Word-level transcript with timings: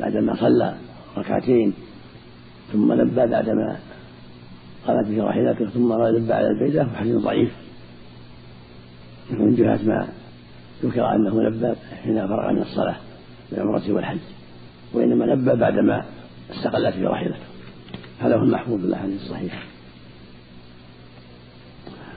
بعدما 0.00 0.34
صلى 0.34 0.74
ركعتين 1.16 1.72
ثم 2.72 2.92
لبى 2.92 3.26
بعدما 3.26 3.78
قالت 4.86 5.08
به 5.08 5.22
راحلته 5.22 5.66
ثم 5.66 5.92
لبى 5.92 6.32
على 6.32 6.48
البيدة 6.48 6.82
وحديث 6.82 7.16
ضعيف. 7.16 7.52
من 9.30 9.54
جهة 9.54 9.80
ما 9.82 10.08
ذكر 10.82 11.14
أنه 11.14 11.42
لبى 11.42 11.74
حين 12.02 12.28
فرغ 12.28 12.52
من 12.52 12.62
الصلاة 12.62 12.96
بالعمرة 13.50 13.92
والحج 13.92 14.18
وإنما 14.92 15.24
لبى 15.24 15.54
بعدما 15.60 16.04
استقلت 16.50 16.96
براحلته 16.96 17.38
هذا 18.20 18.36
هو 18.36 18.42
المحفوظ 18.42 18.80
بالأحاديث 18.80 19.22
الصحيحة. 19.22 19.62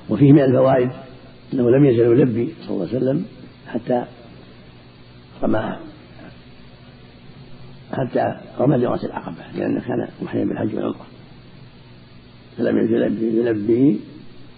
وفيه 0.10 0.32
من 0.32 0.40
الفوائد 0.40 0.92
أنه 1.54 1.70
لم 1.70 1.86
يزل 1.86 2.00
يلبي 2.00 2.54
صلى 2.62 2.70
الله 2.70 2.88
عليه 2.88 2.98
وسلم 2.98 3.26
حتى 3.68 4.06
رمى 5.44 5.78
حتى 7.94 8.40
رمى 8.60 8.78
جمرة 8.78 9.06
العقبة 9.06 9.52
لأنه 9.56 9.82
كان 9.82 10.08
محرما 10.22 10.46
بالحج 10.46 10.76
والعمرة. 10.76 11.06
فلم 12.58 12.78
يزل 12.78 13.24
يلبي 13.38 14.00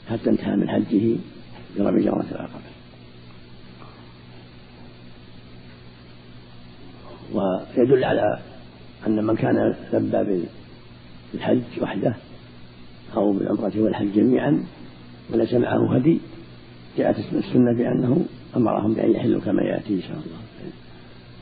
حتى 0.09 0.29
انتهى 0.29 0.55
من 0.55 0.69
حجه 0.69 1.15
برمي 1.77 2.03
جمرة 2.03 2.25
العقبة. 2.31 2.65
ويدل 7.33 8.03
على 8.03 8.39
أن 9.07 9.25
من 9.25 9.35
كان 9.35 9.75
لبى 9.93 10.43
بالحج 11.33 11.61
وحده 11.81 12.15
أو 13.15 13.33
بالعمرة 13.33 13.73
والحج 13.75 14.13
جميعا 14.15 14.63
وليس 15.33 15.53
معه 15.53 15.95
هدي 15.95 16.19
جاءت 16.97 17.15
السنة 17.33 17.73
بأنه 17.73 18.25
أمرهم 18.57 18.93
بأن 18.93 19.11
يحلوا 19.11 19.41
كما 19.41 19.63
يأتي 19.63 19.93
إن 19.93 20.01
شاء 20.01 20.17
الله. 20.17 20.39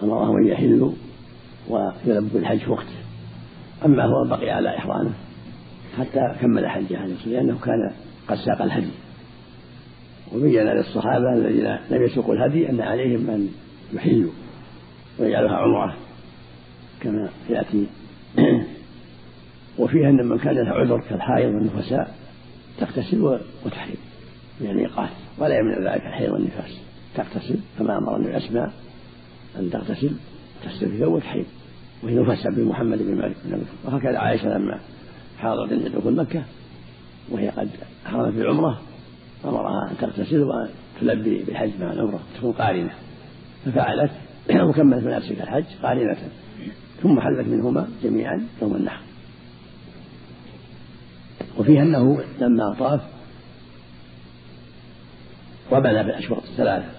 أمرهم 0.04 0.38
أن 0.38 0.48
يحلوا 0.48 0.92
ويلبوا 1.70 2.40
الحج 2.40 2.70
وقته 2.70 2.96
أما 3.86 4.04
هو 4.04 4.28
بقي 4.30 4.50
على 4.50 4.78
إحرامه. 4.78 5.14
حتى 5.98 6.36
كمل 6.42 6.68
حجه 6.68 6.98
عليه 6.98 7.14
الصلاة 7.14 7.34
لأنه 7.34 7.60
كان 7.60 7.92
قد 8.28 8.38
ساق 8.38 8.62
الهدي. 8.62 8.92
وبين 10.34 10.64
للصحابة 10.64 11.34
الذين 11.34 11.78
لم 11.92 12.04
يسوقوا 12.04 12.34
الهدي 12.36 12.70
أن 12.70 12.82
عليهم 12.82 13.30
أن 13.30 13.50
يحلوا 13.94 14.32
ويجعلها 15.20 15.56
عمرة 15.56 15.96
كما 17.02 17.30
يأتي. 17.50 17.88
وفيها 19.78 20.10
أن 20.10 20.26
من 20.26 20.38
كان 20.38 20.56
له 20.56 20.72
عذر 20.72 21.02
كالحائض 21.10 21.56
والنفساء 21.56 22.16
تغتسل 22.80 23.40
وتحرم 23.66 23.96
من 24.62 24.70
الميقات 24.70 25.10
ولا 25.38 25.56
يمنع 25.60 25.94
ذلك 25.94 26.06
الحيض 26.06 26.32
والنفاس. 26.34 26.82
تغتسل 27.16 27.60
كما 27.80 27.98
أمر 27.98 28.16
النبي 28.16 28.38
أسماء 28.38 28.74
أن 29.60 29.70
تغتسل. 29.70 30.12
تغتسل 30.64 30.92
في 30.92 31.00
ثوب 31.00 31.14
وتحيض 31.14 31.46
وهي 32.04 32.16
نفسها 32.16 32.52
بمحمد 32.52 32.98
بن 32.98 33.16
مالك 33.16 33.36
بن 33.46 33.54
أبي 33.54 33.64
وهكذا 33.86 34.18
عائشة 34.18 34.58
لما 34.58 34.80
حاضت 35.38 35.74
عند 35.74 35.88
دخول 35.88 36.16
مكة 36.16 36.44
وهي 37.30 37.50
قد 37.50 37.70
حرمت 38.06 38.34
بالعمرة 38.34 38.82
أمرها 39.46 39.92
أن 39.92 39.98
تغتسل 39.98 40.44
وتلبي 40.44 41.44
بالحج 41.44 41.72
مع 41.80 41.92
العمرة 41.92 42.20
تكون 42.38 42.52
قارنة. 42.52 42.94
ففعلت 43.66 44.12
وكملت 44.70 45.04
مناسك 45.04 45.42
الحج 45.42 45.66
قارنة. 45.84 46.18
ثم 47.04 47.20
حلت 47.20 47.48
منهما 47.48 47.88
جميعا 48.04 48.48
يوم 48.62 48.76
النحر. 48.76 49.02
وفيه 51.58 51.82
أنه 51.82 52.24
لما 52.40 52.76
طاف 52.80 53.02
وبنى 55.72 56.04
بالأشواط 56.04 56.44
الثلاثة. 56.44 56.90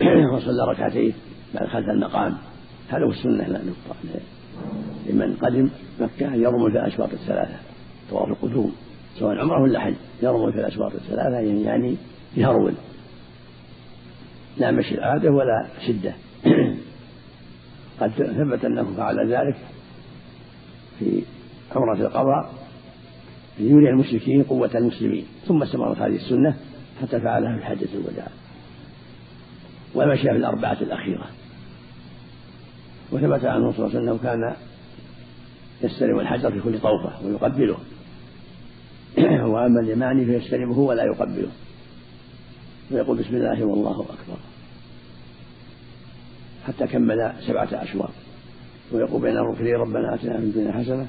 وصلى 0.34 0.72
ركعتين 0.72 1.14
بعد 1.54 1.68
خلف 1.68 1.88
المقام. 1.88 2.36
هذا 2.88 3.04
هو 3.04 3.10
السنة 3.10 3.60
لمن 5.08 5.36
قدم 5.36 5.70
مكة 6.00 6.34
يرمل 6.34 6.72
في 6.72 6.78
الأشواط 6.78 7.12
الثلاثة 7.12 7.56
طواف 8.10 8.28
القدوم 8.28 8.72
سواء 9.18 9.38
عمرة 9.38 9.62
ولا 9.62 9.80
حج 9.80 9.94
يرمل 10.22 10.52
في 10.52 10.58
الأشواط 10.58 10.94
الثلاثة 10.94 11.38
يعني 11.38 11.96
يهرول 12.36 12.74
لا 14.56 14.70
مشي 14.70 14.94
العادة 14.94 15.30
ولا 15.30 15.66
شدة. 15.86 16.14
قد 18.00 18.10
ثبت 18.10 18.64
أنه 18.64 18.94
فعل 18.96 19.32
ذلك 19.32 19.56
في 20.98 21.22
عمرة 21.76 22.06
القضاء 22.06 22.54
ليري 23.58 23.90
المشركين 23.90 24.42
قوة 24.42 24.70
المسلمين. 24.74 25.26
ثم 25.46 25.62
استمرت 25.62 25.98
هذه 25.98 26.16
السنة 26.16 26.56
حتى 27.02 27.20
فعلها 27.20 27.58
في 27.58 27.64
حجة 27.64 27.88
الوداع. 27.94 28.28
ومشى 29.94 30.22
في 30.22 30.36
الأربعة 30.36 30.76
الأخيرة. 30.80 31.26
وثبت 33.12 33.44
عنه 33.44 33.72
صلى 33.72 33.86
الله 33.86 33.98
عليه 33.98 33.98
وسلم 33.98 34.16
كان 34.16 34.56
يستلم 35.82 36.20
الحجر 36.20 36.50
في 36.50 36.60
كل 36.60 36.78
طوفة 36.78 37.26
ويقبله. 37.26 37.76
وأما 39.52 39.80
اليماني 39.80 40.24
فيستلمه 40.24 40.78
ولا 40.78 41.04
يقبله. 41.04 41.48
ويقول 42.90 43.18
بسم 43.18 43.36
الله 43.36 43.64
والله 43.64 44.00
أكبر. 44.00 44.38
حتى 46.66 46.86
كمل 46.86 47.32
سبعة 47.46 47.68
أشواط. 47.72 48.10
ويقول 48.92 49.22
بين 49.22 49.36
الركنين 49.36 49.74
ربنا 49.74 50.14
آتنا 50.14 50.36
في 50.36 50.44
الدنيا 50.44 50.72
حسنة 50.72 51.06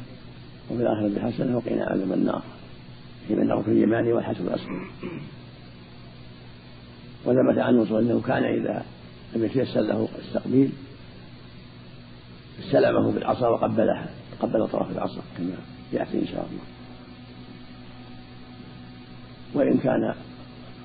وفي 0.71 0.81
الآخرة 0.81 1.31
حسنة 1.31 1.57
وقنا 1.57 1.85
عذاب 1.85 2.11
النار. 2.11 2.43
في 3.27 3.35
من 3.35 3.51
الركن 3.51 3.71
اليماني 3.71 4.13
والحسن 4.13 4.47
الأسود. 4.47 4.81
وثبت 7.25 7.57
عنه 7.57 7.85
صلى 7.85 7.99
الله 7.99 8.11
عليه 8.11 8.15
وسلم 8.15 8.19
كان 8.19 8.43
إذا 8.43 8.85
لم 9.35 9.45
يتيسر 9.45 9.81
له 9.81 10.07
التقبيل 10.27 10.71
استلمه 12.59 13.11
بالعصا 13.11 13.47
وقبلها 13.47 14.09
قبل 14.39 14.67
طرف 14.67 14.91
العصا 14.91 15.21
كما 15.37 15.55
يأتي 15.93 16.19
إن 16.21 16.27
شاء 16.27 16.47
الله. 16.49 16.63
وإن 19.53 19.77
كان 19.77 20.13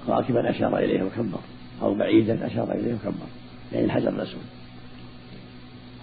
راكبا 0.08 0.50
أشار 0.50 0.78
إليه 0.78 1.02
وكبر 1.02 1.38
أو 1.82 1.94
بعيدا 1.94 2.46
أشار 2.46 2.72
إليه 2.72 2.94
وكبر 2.94 3.26
يعني 3.72 3.84
الحجر 3.84 4.08
الأسود 4.08 4.42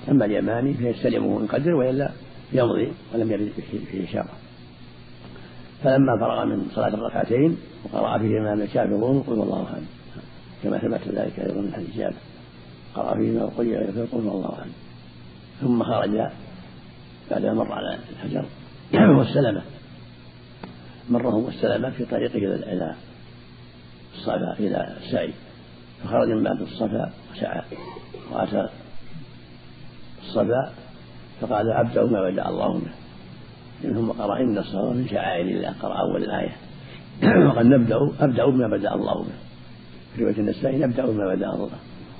أما 0.09 0.25
اليماني 0.25 0.73
فيستلمه 0.73 1.39
إن 1.39 1.47
قدر 1.47 1.75
وإلا 1.75 2.11
يمضي 2.53 2.91
ولم 3.13 3.31
يرد 3.31 3.51
فيه 3.91 4.03
إشارة. 4.03 4.29
فلما 5.83 6.17
فرغ 6.19 6.45
من 6.45 6.65
صلاة 6.75 6.87
الركعتين 6.87 7.57
وقرأ 7.83 8.17
فيهما 8.17 8.55
من 8.55 8.61
الكافرون 8.61 9.21
قل 9.21 9.33
الله 9.33 9.63
أحد. 9.63 9.81
كما 10.63 10.77
ثبت 10.77 11.15
ذلك 11.15 11.39
أيضا 11.39 11.61
من 11.61 11.73
حديث 11.73 11.97
جابر. 11.97 12.15
قرأ 12.95 13.17
فيهما 13.17 13.43
وقل 13.43 13.67
يا 13.67 14.07
الله 14.13 14.53
أحد. 14.59 14.69
ثم 15.61 15.83
خرج 15.83 16.31
بعدما 17.31 17.53
مر 17.53 17.71
على 17.71 17.97
الحجر 18.09 18.45
واستلمه 19.17 19.61
مره 21.09 21.35
واستلمه 21.35 21.89
في 21.89 22.05
طريقه 22.05 22.37
إلى 22.37 22.95
الصفا 24.15 24.53
إلى 24.59 24.95
السعي. 24.97 25.33
فخرج 26.03 26.27
من 26.27 26.43
بعد 26.43 26.61
الصفا 26.61 27.11
وسعى 27.31 27.61
وأتى 28.31 28.69
الصفا 30.21 30.71
فقال 31.41 31.71
أبدأ 31.71 32.05
ما 32.05 32.29
بدأ 32.29 32.49
الله 32.49 32.73
به 32.73 32.91
ثم 33.93 34.11
قرأ 34.11 34.39
إن 34.39 34.57
الصلاة 34.57 34.93
من 34.93 35.07
شعائر 35.07 35.45
الله. 35.45 35.73
قرأ 35.81 35.99
أول 35.99 36.23
الآية. 36.23 36.55
وقال 37.47 37.69
نبدأ 37.69 37.97
أبدأ 38.19 38.45
بما 38.45 38.67
بدأ 38.67 38.95
الله 38.95 39.23
به 39.23 39.33
في 40.15 40.21
رواية 40.21 40.37
النسائي 40.37 40.77
نبدأ 40.77 41.05
بما 41.05 41.35
بدأ 41.35 41.49
الله. 41.53 41.69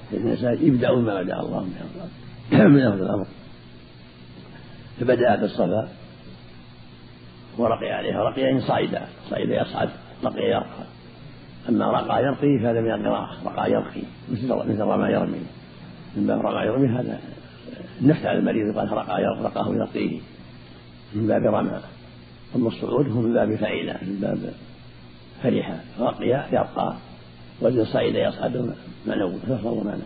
في 0.10 0.18
النسائي 0.18 0.70
ابدأوا 0.70 1.02
بما 1.02 1.22
بدأ 1.22 1.40
الله 1.40 1.60
به 1.60 2.10
من 2.74 2.80
هذا 2.80 3.04
الأمر. 3.04 3.28
فبدأ 5.00 5.36
بالصفا 5.36 5.90
ورقي 7.58 7.92
عليها. 7.92 8.24
رقي 8.24 8.62
صعيدا. 8.62 9.08
صعيدا 9.30 9.62
يصعد 9.62 9.90
رقي 10.24 10.50
يرقى. 10.50 10.86
أما 11.70 11.92
رقى 11.92 12.24
يرقي 12.24 12.60
فهذا 12.60 12.82
من 12.82 12.92
القراءة. 12.92 13.38
رقى 13.46 13.72
يرقي. 13.72 14.02
مثل 14.32 14.54
مثل 14.54 14.82
رمى 14.82 15.14
يرمي. 15.14 15.42
من 16.16 16.28
باب 16.28 16.42
رقى 16.42 16.68
يرمي 16.68 16.88
هذا 16.88 17.20
النفس 18.02 18.26
على 18.26 18.40
المريض 18.40 18.78
قال 18.78 18.92
رقى 18.92 19.22
رقاه 19.44 19.76
يرقيه. 19.76 20.20
من 21.14 21.28
باب 21.28 21.56
رمى 21.56 21.80
أما 22.56 22.68
الصعود 22.68 23.10
هو 23.12 23.22
من 23.22 23.34
باب 23.34 23.56
فعيلة 23.56 23.94
من 24.02 24.20
باب 24.22 24.54
فرحة. 25.44 25.80
رقي 26.00 26.28
يرقى. 26.28 26.96
وزن 27.62 27.86
صعيد 27.86 28.16
يصعد 28.16 28.76
منو 29.06 29.30
فصل 29.30 29.86
معنى 29.86 30.04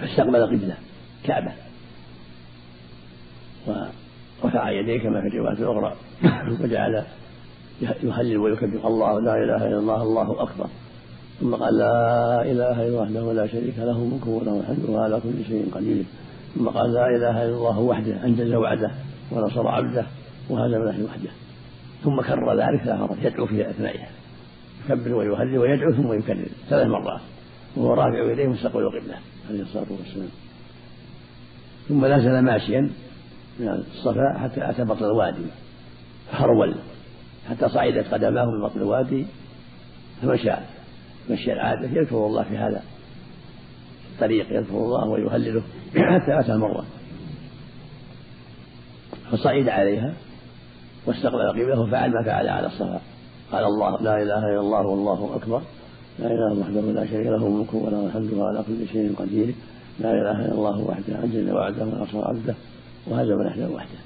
فاستقبل 0.00 0.46
قبلة 0.46 0.76
كعبة. 1.24 1.52
ورفع 4.42 4.70
يديه 4.70 4.98
كما 4.98 5.20
في 5.20 5.26
الرواية 5.26 5.58
الأخرى. 5.58 5.96
وجعل 6.62 7.04
يهلل 7.80 8.36
ويكبر. 8.38 8.88
الله 8.88 9.20
لا 9.20 9.34
إله 9.44 9.68
إلا 9.68 9.78
الله 9.78 10.02
الله 10.02 10.42
أكبر. 10.42 10.66
ثم 11.40 11.54
قال 11.54 11.78
لا 11.78 12.42
إله 12.42 12.52
إلا 12.52 12.88
الله 12.88 13.02
وحده 13.02 13.32
لا 13.32 13.46
شريك 13.46 13.78
له 13.78 14.04
ملك 14.04 14.26
وله 14.26 14.60
الحمد 14.60 14.84
وهو 14.88 15.02
على 15.02 15.20
كل 15.20 15.44
شيء 15.48 15.70
قدير. 15.72 16.04
ثم 16.54 16.68
قال 16.68 16.92
لا 16.92 17.06
إله 17.06 17.44
إلا 17.44 17.56
الله 17.56 17.78
وحده 17.78 18.24
أنجز 18.24 18.52
وعده 18.52 18.90
ونصر 19.32 19.68
عبده 19.68 20.06
وهزم 20.50 20.84
له 20.84 21.04
وحده. 21.04 21.30
ثم 22.04 22.20
كرر 22.20 22.54
ذلك 22.54 22.82
ثلاث 22.82 23.00
مرات 23.00 23.18
يدعو 23.22 23.46
في 23.46 23.70
أثنائها. 23.70 24.08
يكبر 24.84 25.14
ويهلل 25.14 25.58
ويدعو 25.58 25.92
ثم 25.92 26.12
يكرر 26.12 26.48
ثلاث 26.70 26.86
مرات. 26.86 27.20
وهو 27.76 27.94
رافع 27.94 28.32
يديه 28.32 28.46
مستقبل 28.46 28.80
القبلة 28.80 29.16
عليه 29.48 29.62
الصلاة 29.62 29.86
والسلام. 29.90 30.28
ثم 31.88 32.06
نزل 32.06 32.38
ماشيا 32.38 32.90
من 33.58 33.68
الصفا 33.68 34.38
حتى 34.38 34.70
أتى 34.70 34.84
بطن 34.84 35.04
الوادي 35.04 35.46
فهرول 36.30 36.74
حتى 37.50 37.68
صعدت 37.68 38.14
قدماه 38.14 38.44
من 38.44 38.62
بطن 38.62 38.80
الوادي 38.80 39.26
فمشى 40.22 40.52
مشي 41.30 41.52
العادة 41.52 41.88
يذكر 41.88 42.26
الله 42.26 42.42
في 42.42 42.56
هذا 42.56 42.82
الطريق 44.14 44.52
يذكر 44.52 44.74
الله 44.74 45.08
ويهلله 45.08 45.62
حتى 45.96 46.40
أتى 46.40 46.56
مرة 46.56 46.84
فصعد 49.30 49.68
عليها 49.68 50.14
واستقبل 51.06 51.48
قبلة 51.48 51.80
وفعل 51.80 52.12
ما 52.12 52.22
فعل 52.22 52.48
على 52.48 52.66
الصفا. 52.66 53.00
قال 53.52 53.64
الله 53.64 54.02
لا 54.02 54.22
إله 54.22 54.38
إلا 54.38 54.60
الله 54.60 54.86
والله 54.86 55.36
أكبر. 55.36 55.62
لا 56.18 56.26
إله 56.26 56.52
إلا 56.52 56.60
وحده 56.60 56.80
لا 56.80 57.06
شريك 57.06 57.26
له 57.26 57.46
الملك 57.46 57.74
وله 57.74 58.06
الحمد 58.06 58.32
وعلى 58.32 58.64
كل 58.66 58.88
شيء 58.92 59.14
قدير. 59.18 59.54
لا 60.00 60.10
إله 60.10 60.44
إلا 60.44 60.52
الله 60.52 60.78
وحده 60.78 61.24
انزل 61.24 61.52
وعده 61.52 61.84
ونصر 61.84 62.28
عبده 62.28 62.54
وهزم 63.06 63.42
نحله 63.42 63.70
وحده 63.70 63.98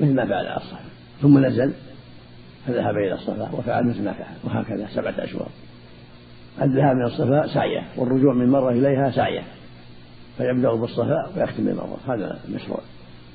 مثل 0.00 0.14
ما 0.14 0.26
فعل 0.26 0.46
على 0.46 0.56
الصفا 0.56 0.84
ثم 1.22 1.46
نزل 1.46 1.72
فذهب 2.66 2.96
إلى 2.96 3.14
الصفا 3.14 3.50
وفعل 3.52 3.86
مثل 3.86 4.04
ما 4.04 4.12
فعل 4.12 4.34
وهكذا 4.44 4.88
سبعة 4.94 5.14
أشواط. 5.18 5.48
الذهاب 6.62 6.96
من 6.96 7.04
الصفا 7.04 7.46
سعية 7.54 7.86
والرجوع 7.96 8.34
من 8.34 8.48
مرة 8.48 8.70
إليها 8.70 9.10
سعية. 9.10 9.42
فيبدأ 10.38 10.74
بالصفا 10.74 11.30
ويختم 11.36 11.64
بالمروه 11.64 11.98
هذا 12.08 12.38
مشروع 12.54 12.80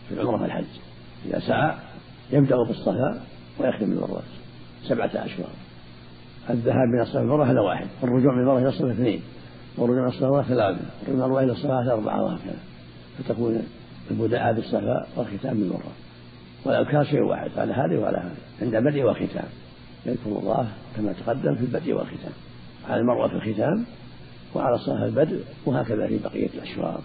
في 0.10 0.16
العمرة 0.16 0.42
والحج. 0.42 0.66
إذا 1.26 1.40
سعى 1.40 1.76
يبدأ 2.32 2.56
بالصفا 2.68 3.22
ويختم 3.60 3.90
بالمروة 3.90 4.22
سبعة 4.84 5.12
أشواط. 5.16 5.69
الذهاب 6.50 6.88
من 6.88 7.02
الصفا 7.02 7.24
مرة 7.24 7.52
هذا 7.52 7.60
واحد 7.60 7.88
والرجوع 8.02 8.34
من 8.34 8.40
المروة 8.40 8.60
إلى 8.60 8.70
الصفا 8.70 8.92
اثنين 8.92 9.22
والرجوع 9.78 10.02
من 10.02 10.08
الصفا 10.08 10.42
ثلاثة 10.42 10.80
والرجوع 11.02 11.26
المروة 11.26 11.44
إلى 11.44 11.52
الصفا 11.52 11.94
أربعة 11.94 12.24
وهكذا 12.24 12.60
فتكون 13.18 13.64
البداء 14.12 14.54
بالصفا 14.54 15.08
والختام 15.18 15.54
بالمروة 15.54 15.92
والأذكار 16.66 17.04
شيء 17.04 17.22
واحد 17.22 17.52
على 17.58 17.74
هذه 17.74 17.98
وعلى 17.98 18.18
هذه 18.18 18.62
عند 18.62 18.76
البدء 18.76 19.04
والختام 19.04 19.50
يذكر 20.06 20.40
الله 20.40 20.68
كما 20.96 21.14
تقدم 21.14 21.56
في 21.56 21.62
البدء 21.62 21.94
والختام. 21.94 22.32
على 22.90 23.02
المروة 23.02 23.28
في 23.28 23.36
الختام 23.36 23.86
وعلى 24.56 24.76
الصفا 24.76 25.06
البدء 25.06 25.44
وهكذا 25.66 26.08
في 26.08 26.18
بقية 26.18 26.50
الأشواط. 26.54 27.02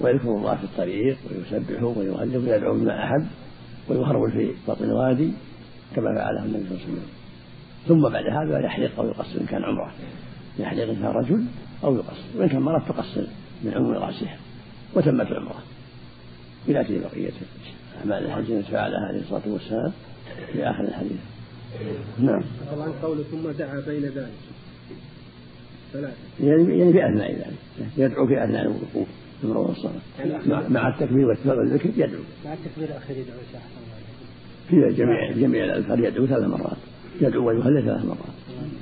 ويذكر 0.00 0.28
الله 0.28 0.56
في 0.56 0.64
الطريق 0.64 1.18
ويسبحه 1.30 1.86
ويهلل 1.86 2.36
ويدعو 2.36 2.74
بما 2.74 3.04
أحب 3.04 3.26
ويهرول 3.88 4.32
في 4.32 4.52
بطن 4.68 4.84
الوادي 4.84 5.32
كما 5.96 6.14
فعله 6.14 6.44
النبي 6.44 6.64
صلى 6.68 6.76
الله 6.76 6.82
عليه 6.84 6.92
وسلم. 6.92 7.17
ثم 7.86 8.08
بعد 8.08 8.24
هذا 8.26 8.58
يحلق 8.58 9.00
أو 9.00 9.06
يقصر 9.06 9.40
إن 9.40 9.46
كان 9.46 9.64
عمرة. 9.64 9.92
يحلق 10.58 10.82
إن 10.82 10.96
كان 10.96 11.10
رجل 11.10 11.44
أو 11.84 11.94
يقصر 11.94 12.24
وإن 12.36 12.48
كان 12.48 12.60
مرة 12.60 12.84
تقصر 12.88 13.26
من 13.64 13.74
عمر 13.74 13.98
رأسها 13.98 14.36
وتمت 14.94 15.26
العمرة 15.26 15.62
إلى 16.68 16.84
بقية 16.98 17.32
أعمال 18.00 18.24
الحج 18.24 18.50
التي 18.50 18.72
فعلها 18.72 19.00
عليه 19.08 19.20
الصلاة 19.20 19.42
والسلام 19.46 19.92
في 20.52 20.70
آخر 20.70 20.84
الحديث. 20.84 21.20
نعم. 22.18 22.42
طبعا 22.72 22.92
قوله 23.02 23.22
ثم 23.22 23.50
دعا 23.50 23.80
بين 23.80 24.02
ذلك. 24.02 24.32
ثلاثة. 25.92 26.14
يعني 26.40 26.78
يعني 26.78 26.92
في 26.92 27.06
أثناء 27.06 27.32
ذلك. 27.32 27.88
يدعو 27.96 28.26
في 28.26 28.44
أثناء 28.44 28.62
الوقوف 28.62 29.08
في 29.40 29.46
الصلاة. 29.46 30.68
مع 30.68 30.88
التكبير 30.88 31.26
والذكر 31.26 31.88
يدعو. 31.96 32.22
مع 32.44 32.52
التكبير 32.52 32.88
الأخير 32.88 33.16
يدعو 33.16 33.38
في 34.68 34.94
جميع 34.96 35.32
جميع 35.32 35.64
الأذكار 35.64 35.98
يدعو 35.98 36.26
ثلاث 36.26 36.48
مرات. 36.48 36.76
يدعو 37.20 37.48
ويهلل 37.48 37.82
ثلاث 37.84 38.04
مرات. 38.04 38.18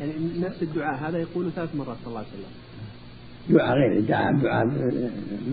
يعني 0.01 0.13
نفس 0.41 0.63
الدعاء 0.63 1.09
هذا 1.09 1.19
يقول 1.19 1.51
ثلاث 1.53 1.75
مرات 1.75 1.97
صلى 2.05 2.09
الله 2.09 2.19
عليه 2.19 2.29
وسلم. 2.29 2.53
دعاء 3.51 3.77
غير 3.79 3.99
الدعاء 3.99 4.33
دعاء 4.33 4.65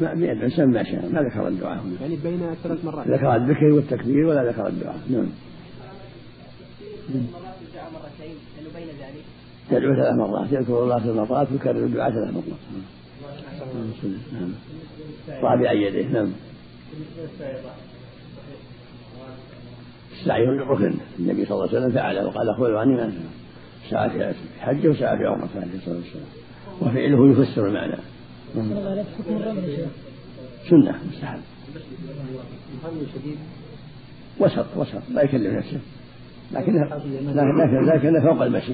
ما 0.01 0.13
بيدعو 0.13 0.31
الانسان 0.31 0.71
ما 0.71 0.83
شاء 0.83 1.09
ما 1.12 1.21
ذكر 1.21 1.47
الدعاء. 1.47 1.83
هنا 1.83 2.01
يعني 2.01 2.15
بين 2.15 2.39
ثلاث 2.63 2.85
مرات. 2.85 3.07
ذكر 3.07 3.35
الذكر 3.35 3.65
والتكبير 3.65 4.25
ولا 4.25 4.50
ذكر 4.51 4.68
الدعاء. 4.68 5.00
نعم. 5.09 5.27
يدعو 9.71 9.95
ثلاث 9.95 10.15
مرات 10.15 10.51
يذكر 10.51 10.83
الله 10.83 11.00
ثلاث 11.00 11.15
مرات 11.15 11.51
ويكرر 11.51 11.85
الدعاء 11.85 12.12
ثلاث 12.12 12.33
مرات. 12.33 12.59
نعم. 14.33 14.51
رابع 15.44 15.71
يديه 15.71 16.07
نعم. 16.07 16.31
السعي 20.23 20.45
ركن 20.45 20.93
النبي 21.19 21.45
صلى 21.45 21.55
الله 21.55 21.67
عليه 21.67 21.77
وسلم 21.77 21.91
فعله 21.91 22.25
وقال 22.25 22.55
خذوا 22.55 22.79
عني 22.79 22.93
ما 22.93 23.13
سعى 23.89 24.09
في 24.09 24.33
حجه 24.59 24.87
وسعى 24.87 25.17
في 25.17 25.25
عمرته 25.25 25.61
عليه 25.61 25.75
الصلاة 25.75 25.95
والسلام. 25.95 26.25
وفعله 26.81 27.31
يفسر 27.31 27.67
المعنى. 27.67 27.97
سنة 30.69 30.99
مستحب. 31.11 31.39
وسط 34.39 34.65
وسط 34.75 35.01
لا 35.09 35.21
يكلم 35.21 35.57
نفسه. 35.57 35.79
لكن 36.51 36.73
لكن 37.33 37.85
لكن 37.85 38.21
فوق 38.21 38.41
المشي. 38.41 38.73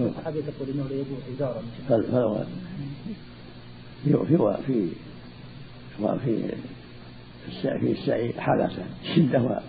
الصحابي 0.00 0.38
يقول 0.38 0.68
انه 0.74 0.84
لا 0.90 0.94
يجوز 0.94 1.18
ازاره 1.36 1.62
في 4.06 4.26
في 4.26 4.88
في 6.24 6.42
في 7.80 7.92
السعي 7.92 8.32
حالة 8.32 8.70
شدة 9.14 9.42
و 9.42 9.60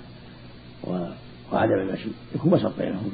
وعدم 1.52 1.74
المشي 1.74 2.10
يكون 2.36 2.54
وسط 2.54 2.80
بينهما 2.80 3.10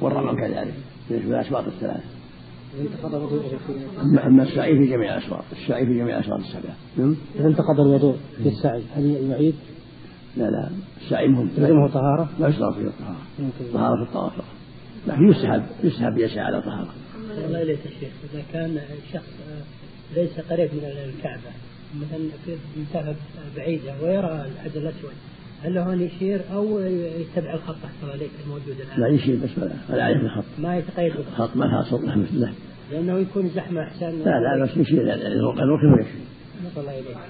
والرمل 0.00 0.40
كذلك. 0.40 0.74
بالنسبة 1.10 1.28
للأشواط 1.28 1.64
الثلاث 1.66 2.04
أما 4.26 4.42
السعي 4.42 4.78
في 4.78 4.86
جميع 4.86 5.16
الأشواط. 5.16 5.44
السعي 5.52 5.86
في 5.86 5.94
جميع 5.94 6.18
الأشواط 6.18 6.40
السبعة. 6.40 6.76
نعم؟ 6.96 7.16
إذا 7.36 7.48
انتقض 7.48 7.80
الوضوء 7.80 8.16
في 8.42 8.48
السعي 8.48 8.82
هل 8.96 9.30
يعيد؟ 9.30 9.54
لا 10.36 10.44
لا. 10.44 10.70
السعي 11.02 11.28
مهم. 11.28 11.50
لازمه 11.58 11.88
طهارة؟ 11.88 12.28
لا 12.38 12.48
يشترط 12.48 12.74
فيه 12.74 12.86
الطهارة. 12.86 13.16
طهارة 13.72 14.04
في 14.04 14.10
الطواف. 14.10 14.32
لكن 15.06 15.28
يسحب 15.28 15.62
يسحب 15.84 16.18
يسعى 16.18 16.44
على 16.44 16.62
طهارة 16.62 16.94
الله 17.46 17.62
إليك 17.62 17.78
الشيخ 17.86 18.12
إذا 18.32 18.42
كان 18.52 18.80
شخص 19.12 19.32
ليس 20.16 20.40
قريب 20.40 20.70
من 20.74 20.84
الكعبة 20.84 21.50
مثلا 22.00 22.28
في 22.46 22.56
مسافة 22.80 23.14
بعيدة 23.56 23.92
ويرى 24.02 24.46
الحجر 24.52 24.80
الأسود 24.80 25.12
هل 25.62 25.74
له 25.74 25.92
أن 25.92 26.00
يشير 26.02 26.40
أو 26.54 26.80
يتبع 26.80 27.54
الخط 27.54 27.76
أحسن 27.84 28.10
عليك 28.12 28.30
الموجود 28.44 28.80
الآن؟ 28.80 29.00
لا 29.00 29.08
يشير 29.08 29.36
بس 29.36 29.50
ولا 29.90 30.04
عليه 30.04 30.16
الخط. 30.16 30.44
ما 30.58 30.78
يتقيد 30.78 31.12
بالخط 31.16 31.40
الخط 31.40 31.56
ما 31.56 31.82
خاص 31.82 32.00
مثله 32.00 32.52
لأنه 32.92 33.18
يكون 33.18 33.48
زحمة 33.48 33.82
أحسن؟ 33.82 34.18
لا 34.24 34.40
لا 34.40 34.64
بس 34.64 34.76
يشير 34.76 35.14
الركن 35.14 35.92
ويشير 35.92 36.20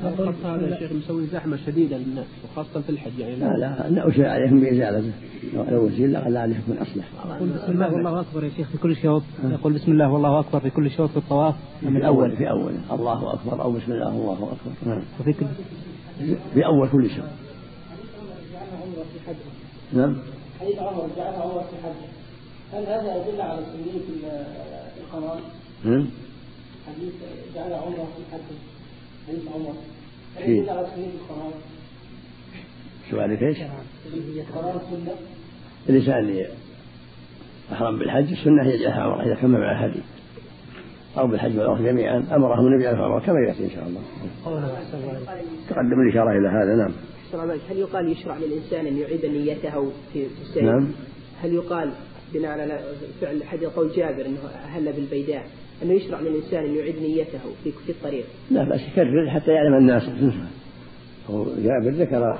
الخط 0.04 0.46
هذا 0.46 0.66
يا 0.68 0.78
شيخ 0.78 0.92
مسوي 0.92 1.26
زحمة 1.26 1.56
شديدة 1.66 1.96
للناس 1.96 2.26
وخاصة 2.44 2.80
في 2.80 2.90
الحج 2.90 3.18
يعني؟ 3.18 3.36
لا 3.36 3.46
لا 3.46 3.88
لا 3.90 4.08
أشير 4.08 4.28
عليهم 4.28 4.60
بإزالته 4.60 5.12
لو 5.54 5.88
أزيل 5.88 6.12
لعله 6.12 6.56
يكون 6.58 6.78
أصلح 6.78 7.04
يقول 7.26 7.48
بسم 7.48 7.72
الله 7.72 7.92
والله 7.92 8.20
أكبر 8.20 8.44
يا 8.44 8.50
شيخ 8.56 8.68
في 8.68 8.78
كل 8.78 8.96
شوط 8.96 9.22
يقول 9.44 9.72
بسم 9.72 9.92
الله 9.92 10.12
والله 10.12 10.40
أكبر 10.40 10.60
في 10.60 10.70
كل 10.70 10.90
شوط 10.90 11.10
في 11.10 11.16
الطواف. 11.16 11.54
من 11.82 11.96
الأول 11.96 12.36
في 12.36 12.50
أول. 12.50 12.72
الله 12.92 13.34
أكبر 13.34 13.62
أو 13.62 13.72
بسم 13.72 13.92
الله 13.92 14.08
الله 14.08 14.32
أكبر. 14.34 14.72
نعم 14.86 15.02
وفي 15.20 15.32
كل 15.32 15.46
في 16.54 16.66
أول 16.66 16.88
كل 16.88 17.10
شوط 17.10 17.24
نعم. 19.92 20.16
حديث 20.60 20.78
عمر 20.78 21.08
جعلها 21.16 21.42
عمر 21.42 21.60
في 21.60 21.76
حجه 21.82 22.08
هل 22.72 22.82
هذا 22.86 23.16
يدل 23.16 23.40
على 23.40 23.60
سنية 23.72 24.00
القرار؟ 25.00 25.40
نعم 25.84 26.06
حديث 26.86 27.12
جعل 27.54 27.72
عمره 27.72 28.08
في 28.16 28.22
حجه. 28.32 28.42
عمر 28.42 28.73
في- 30.38 30.60
القرار؟ 30.60 31.52
سؤالك 33.10 33.42
إيش؟ 33.42 33.58
الإنسان 35.88 36.18
اللي 36.18 36.48
أحرم 37.72 37.98
بالحج 37.98 38.32
السنة 38.32 38.62
هي 38.62 38.74
يجعلها 38.74 39.02
عمرة 39.02 39.22
إذا 39.26 39.34
كمل 39.34 39.60
مع 39.60 39.72
الهدي 39.72 40.00
أو 41.18 41.26
بالحج 41.26 41.58
والعمرة 41.58 41.82
جميعا. 41.82 42.16
أمرهم 42.36 42.66
النبي 42.66 42.86
عليه 42.86 42.98
الصلاة 42.98 43.20
كما 43.26 43.40
يأتي 43.48 43.64
إن 43.64 43.70
شاء 43.70 43.86
الله. 43.88 44.00
تقدم 45.70 46.00
الإشارة 46.06 46.30
إلى 46.38 46.48
هذا 46.48 46.74
نعم. 46.76 46.92
هل 47.70 47.78
يقال 47.78 48.12
يشرع 48.12 48.36
للإنسان 48.38 48.86
أن 48.86 48.96
يعيد 48.98 49.26
نيته 49.26 49.90
في 50.12 50.28
في 50.28 50.42
السير؟ 50.42 50.62
نعم. 50.62 50.88
هل 51.42 51.52
يقال 51.54 51.92
بناء 52.34 52.50
على 52.50 52.80
فعل 53.20 53.44
حديث 53.44 53.68
قول 53.68 53.92
جابر 53.96 54.26
أنه 54.26 54.38
أهل 54.64 54.92
بالبيداء؟ 54.92 55.46
أنه 55.82 55.92
يشرع 55.92 56.20
للإنسان 56.20 56.64
أن 56.64 56.76
يعيد 56.76 56.94
نيته 57.02 57.38
في 57.64 57.70
في 57.86 57.92
الطريق؟ 57.92 58.24
لا 58.50 58.64
بأس 58.64 58.80
يكرر 58.92 59.30
حتى 59.30 59.50
يعلم 59.50 59.74
الناس. 59.74 60.10
هو 61.30 61.44
جابر 61.44 61.90
ذكر 61.90 62.38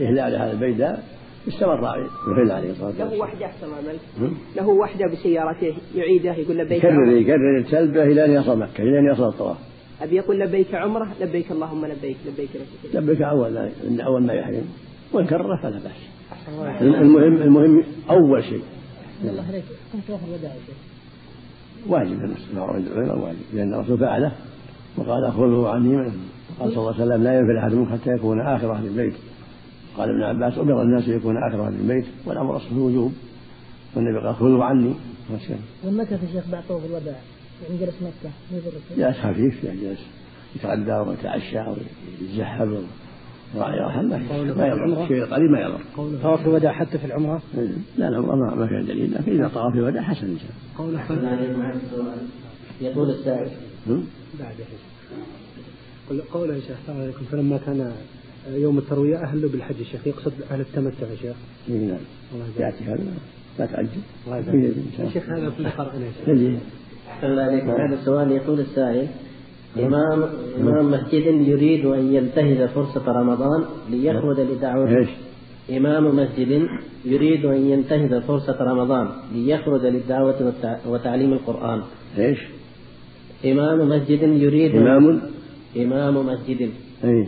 إهلال 0.00 0.36
هذا 0.36 0.52
البيداء 0.52 1.04
استمر 1.48 1.80
يهل 2.28 2.52
عليه 2.52 2.70
الصلاة 2.70 2.90
له 2.90 3.04
والسلام 3.04 3.20
وحده 3.20 3.46
أحسن 3.46 3.66
الله 3.66 3.78
الملك 3.80 4.00
هم؟ 4.20 4.36
له 4.56 4.68
وحده 4.68 5.06
بسيارته 5.06 5.74
يعيده 5.94 6.34
يقول 6.34 6.58
لبيك 6.58 6.78
يكرر 6.78 7.12
يكرر 7.12 7.58
التلبية 7.58 8.02
إلى 8.02 8.24
أن 8.24 8.30
يصل 8.30 8.58
مكة 8.58 8.82
إلى 8.82 8.98
أن 8.98 9.12
يصل 9.12 9.28
الطواف. 9.28 9.56
أبي 10.02 10.16
يقول 10.16 10.40
لبيك 10.40 10.74
عمرة 10.74 11.14
لبيك 11.20 11.52
اللهم 11.52 11.86
لبيك 11.86 12.16
لبيك 12.26 12.50
لبيك 12.54 12.96
لبك 12.96 13.22
أول 13.22 13.70
أول 14.00 14.26
ما 14.26 14.32
يحرم. 14.32 14.64
وإن 15.12 15.26
كرر 15.26 15.56
فلا 15.62 15.78
بأس. 15.78 16.82
المهم 16.82 17.42
المهم 17.42 17.84
أول 18.10 18.44
شيء. 18.44 18.62
الله 19.24 19.48
عليك. 19.48 19.64
كم 19.92 20.14
الوداع 20.28 20.50
يا 20.54 20.60
شيخ؟ 20.66 20.76
واجب 21.86 22.34
عند 22.52 22.86
العلماء 22.86 23.18
واجب 23.18 23.38
لأن 23.54 23.74
الرسول 23.74 23.98
فعله 23.98 24.32
وقال 24.96 25.32
خذه 25.32 25.68
عني 25.68 25.96
من 25.96 26.12
قال 26.60 26.72
صلى 26.72 26.78
الله 26.78 26.94
عليه 26.94 27.04
وسلم 27.04 27.22
لا 27.24 27.38
ينفع 27.38 27.58
أحد 27.58 27.74
منكم 27.74 27.92
حتى 27.92 28.10
يكون 28.10 28.40
آخر 28.40 28.72
أهل 28.72 28.86
البيت. 28.86 29.14
قال 29.96 30.08
ابن 30.10 30.22
عباس 30.22 30.58
أمر 30.58 30.82
الناس 30.82 31.08
يكون 31.08 31.36
آخر 31.36 31.66
أهل 31.66 31.74
البيت 31.74 32.04
والأمر 32.26 32.56
أصله 32.56 32.72
الوجوب. 32.72 33.12
والنبي 33.96 34.26
قال 34.26 34.34
خذوا 34.34 34.64
عني. 34.64 34.94
في 35.28 35.34
الشيخ 36.24 36.50
بعد 36.52 36.62
طوف 36.68 36.84
الوداع 36.84 37.16
يعني 37.62 37.80
جلس 37.80 37.94
مكة 38.02 38.30
جلس 38.96 39.16
خفيف 39.16 39.64
يعني 39.64 39.80
جلس 39.80 40.00
يتغدى 40.56 40.92
ويتعشى 40.92 41.58
ويتزحف. 41.58 42.68
راعي 43.56 43.80
رحم 43.80 44.04
ما 44.58 44.66
يضر. 44.66 45.08
شيء 45.08 45.24
قليل 45.24 45.50
ما 45.50 45.60
يضر. 45.60 45.80
طواف 46.22 46.46
الوداع 46.46 46.72
حتى 46.72 46.98
في 46.98 47.04
العمرة؟ 47.04 47.42
لا 47.98 48.08
العمرة 48.08 48.36
ما, 48.36 48.54
ما 48.54 48.66
فيها 48.66 48.82
دليل. 48.82 49.14
لكن 49.14 49.32
إذا 49.32 49.48
طواف 49.48 49.74
الوداع 49.74 50.02
حسن 50.02 50.26
إن 50.26 50.38
شاء 50.38 50.86
الله. 50.86 51.00
قوله 51.08 51.74
يقول 52.80 53.10
السائل. 53.10 53.50
بعد 54.40 54.54
يا 56.10 56.22
قوله 56.32 56.54
يا 56.54 56.60
شيخ 56.60 56.76
السلام 56.80 57.00
عليكم. 57.00 57.24
فلما 57.24 57.58
كان 57.66 57.92
يوم 58.52 58.78
التروية 58.78 59.16
أهلوا 59.16 59.50
بالحج 59.50 59.78
يا 59.78 59.84
شيخ 59.84 60.06
يقصد 60.06 60.32
أهل 60.50 60.60
التمتع 60.60 61.06
يا 61.10 61.16
شيخ. 61.16 61.36
نعم. 61.68 61.98
يأتي 62.58 62.84
هذا 62.84 63.04
لا 63.58 63.66
تعجل 63.66 63.88
يا 64.98 65.10
شيخ 65.12 65.28
هذا 65.30 65.50
في 65.50 65.64
قرأنا 65.64 66.06
يا 66.06 66.12
شيخ 66.12 66.60
هذا 67.20 67.94
السؤال. 67.94 68.32
يقول 68.32 68.60
السائل 68.60 69.08
إمام 69.78 70.24
إمام 70.60 70.90
مسجد 70.90 71.26
يريد 71.48 71.86
أن 71.86 72.14
ينتهز 72.14 72.68
فرصة 72.68 73.12
رمضان 73.12 73.64
ليخرج 73.90 74.40
لدعوة 74.40 74.98
إيش؟ 74.98 75.08
إمام 75.70 76.16
مسجد 76.16 76.66
يريد 77.04 77.44
أن 77.44 77.70
ينتهز 77.70 78.14
فرصة 78.14 78.56
رمضان 78.60 79.08
ليخرج 79.34 79.86
للدعوة 79.86 80.52
وتعليم 80.86 81.32
القرآن 81.32 81.82
إيش؟ 82.18 82.38
إمام 83.44 83.88
مسجد 83.88 84.22
يريد 84.22 84.76
إمام 84.76 85.20
إمام 85.76 86.26
مسجد 86.26 86.70
إيه 87.04 87.26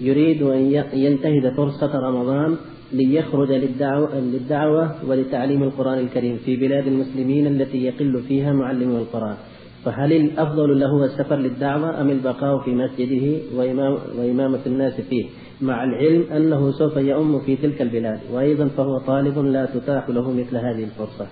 يريد 0.00 0.42
أن 0.42 0.84
ينتهز 0.92 1.46
فرصة 1.56 1.98
رمضان 1.98 2.56
ليخرج 2.92 3.52
للدعوة, 3.52 4.20
للدعوة 4.20 4.94
ولتعليم 5.08 5.62
القرآن 5.62 5.98
الكريم 5.98 6.36
في 6.36 6.56
بلاد 6.56 6.86
المسلمين 6.86 7.46
التي 7.46 7.84
يقل 7.84 8.22
فيها 8.28 8.52
معلمي 8.52 8.96
القرآن 8.96 9.36
فهل 9.86 10.12
الأفضل 10.12 10.80
له 10.80 11.04
السفر 11.04 11.36
للدعوة 11.36 12.00
أم 12.00 12.10
البقاء 12.10 12.58
في 12.64 12.74
مسجده 12.74 13.38
وإمام 13.54 13.98
وإمامة 14.18 14.58
الناس 14.66 15.00
فيه؟ 15.00 15.26
مع 15.60 15.84
العلم 15.84 16.22
أنه 16.32 16.70
سوف 16.70 16.96
يؤم 16.96 17.40
في 17.40 17.56
تلك 17.56 17.82
البلاد 17.82 18.20
وأيضا 18.32 18.68
فهو 18.68 18.98
طالب 18.98 19.38
لا 19.38 19.66
تتاح 19.66 20.08
له 20.08 20.30
مثل 20.30 20.56
هذه 20.56 20.84
الفرصة. 20.84 21.26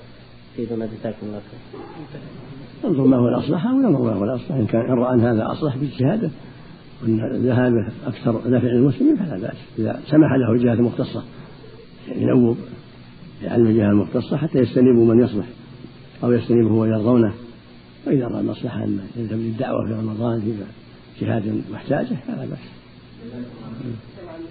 دون 0.58 0.78
جزاكم 0.78 1.26
الله 1.26 1.40
خير. 1.40 2.20
انظر 2.84 3.04
ما 3.04 3.16
هو 3.16 3.28
الأصلح 3.28 3.66
أو 3.66 3.76
ما 3.76 4.12
هو 4.12 4.24
الأصلح. 4.24 4.56
إن 4.56 4.66
كان 4.66 4.80
إن 4.80 4.98
رأى 4.98 5.14
أن 5.14 5.20
هذا 5.20 5.52
أصلح 5.52 5.76
باجتهاده 5.76 6.30
وأن 7.02 7.42
ذهابه 7.46 7.88
أكثر 8.06 8.50
نفع 8.50 8.68
للمسلمين 8.68 9.16
فلا 9.16 9.38
بأس. 9.38 9.56
إذا 9.78 10.00
سمح 10.06 10.32
له 10.32 10.52
الجهات 10.52 10.78
المختصة 10.78 11.22
ينوب 12.16 12.56
يعلم 13.42 13.66
الجهة 13.66 13.90
المختصة 13.90 14.36
حتى 14.36 14.58
يستنيبوا 14.58 15.14
من 15.14 15.24
يصلح 15.24 15.46
أو 16.24 16.32
يستنيبه 16.32 16.74
ويرضونه. 16.74 17.32
وإذا 18.06 18.26
رأى 18.26 18.40
المصلحة 18.40 18.84
أن 18.84 18.98
يذهب 19.16 19.38
للدعوة 19.38 19.86
في 19.86 19.92
رمضان 19.92 20.40
في 20.40 21.24
جهاد 21.24 21.62
محتاجة 21.72 22.16
فلا 22.26 22.46
بأس. 22.46 22.58